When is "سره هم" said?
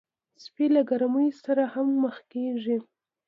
1.43-1.87